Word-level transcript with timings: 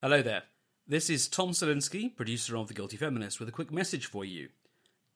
Hello 0.00 0.22
there. 0.22 0.44
This 0.86 1.10
is 1.10 1.26
Tom 1.26 1.50
Salinsky, 1.50 2.14
producer 2.14 2.56
of 2.56 2.68
The 2.68 2.74
Guilty 2.74 2.96
Feminist, 2.96 3.40
with 3.40 3.48
a 3.48 3.52
quick 3.52 3.72
message 3.72 4.06
for 4.06 4.24
you. 4.24 4.50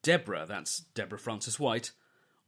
Deborah, 0.03 0.45
that's 0.45 0.81
Deborah 0.93 1.21
Frances-White, 1.21 1.93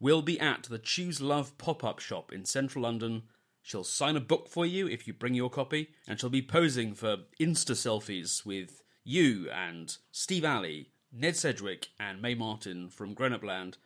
will 0.00 0.20
be 0.20 0.40
at 0.40 0.64
the 0.64 0.80
Choose 0.80 1.20
Love 1.20 1.56
pop-up 1.58 2.00
shop 2.00 2.32
in 2.32 2.44
central 2.44 2.82
London 2.82 3.22
She'll 3.62 3.84
sign 3.84 4.16
a 4.16 4.20
book 4.20 4.48
for 4.48 4.66
you 4.66 4.88
if 4.88 5.06
you 5.06 5.12
bring 5.12 5.34
your 5.34 5.48
copy, 5.48 5.90
and 6.08 6.18
she'll 6.18 6.28
be 6.28 6.42
posing 6.42 6.94
for 6.94 7.18
Insta 7.40 7.76
selfies 7.76 8.44
with 8.44 8.82
you 9.04 9.48
and 9.50 9.96
Steve 10.10 10.44
Ali, 10.44 10.90
Ned 11.12 11.36
Sedgwick, 11.36 11.90
and 12.00 12.20
Mae 12.20 12.34
Martin 12.34 12.90
from 12.90 13.14
Grown 13.14 13.32
Up 13.32 13.44
Land 13.44 13.78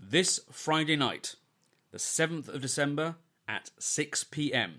this 0.00 0.40
Friday 0.50 0.96
night, 0.96 1.36
the 1.92 1.98
7th 1.98 2.48
of 2.48 2.60
December 2.60 3.14
at 3.46 3.70
6 3.78 4.24
pm. 4.24 4.78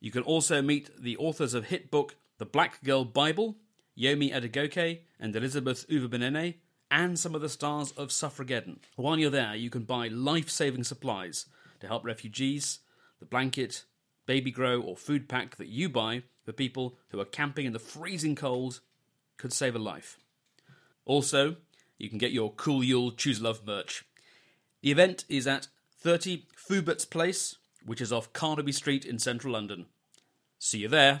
You 0.00 0.10
can 0.10 0.22
also 0.22 0.60
meet 0.60 0.90
the 1.00 1.16
authors 1.16 1.54
of 1.54 1.68
hit 1.68 1.90
book 1.90 2.16
The 2.42 2.46
Black 2.46 2.82
Girl 2.82 3.04
Bible, 3.04 3.54
Yomi 3.96 4.34
Adegoke 4.34 5.02
and 5.20 5.36
Elizabeth 5.36 5.86
Uviebinené, 5.88 6.56
and 6.90 7.16
some 7.16 7.36
of 7.36 7.40
the 7.40 7.48
stars 7.48 7.92
of 7.92 8.10
Suffrageddon. 8.10 8.80
While 8.96 9.16
you're 9.20 9.30
there, 9.30 9.54
you 9.54 9.70
can 9.70 9.84
buy 9.84 10.08
life 10.08 10.50
saving 10.50 10.82
supplies 10.82 11.46
to 11.78 11.86
help 11.86 12.04
refugees 12.04 12.80
the 13.20 13.26
blanket, 13.26 13.84
baby 14.26 14.50
grow, 14.50 14.80
or 14.80 14.96
food 14.96 15.28
pack 15.28 15.54
that 15.54 15.68
you 15.68 15.88
buy 15.88 16.24
for 16.44 16.50
people 16.50 16.96
who 17.10 17.20
are 17.20 17.24
camping 17.24 17.64
in 17.64 17.74
the 17.74 17.78
freezing 17.78 18.34
cold 18.34 18.80
could 19.36 19.52
save 19.52 19.76
a 19.76 19.78
life. 19.78 20.18
Also, 21.04 21.58
you 21.96 22.08
can 22.08 22.18
get 22.18 22.32
your 22.32 22.50
Cool 22.50 22.82
Yule 22.82 23.12
Choose 23.12 23.40
Love 23.40 23.64
merch. 23.64 24.04
The 24.80 24.90
event 24.90 25.24
is 25.28 25.46
at 25.46 25.68
30 26.00 26.46
Foubert's 26.56 27.04
Place, 27.04 27.54
which 27.86 28.00
is 28.00 28.12
off 28.12 28.32
Carnaby 28.32 28.72
Street 28.72 29.04
in 29.04 29.20
central 29.20 29.52
London. 29.52 29.86
See 30.58 30.78
you 30.78 30.88
there. 30.88 31.20